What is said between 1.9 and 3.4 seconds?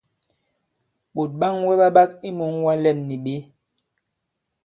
ɓak i mūŋwa lɛ᷇n nì ɓě?